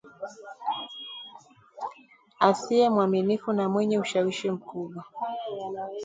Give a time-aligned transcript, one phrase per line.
[2.47, 5.03] asiye mwaminifu na mwenye ushawishi mkubwa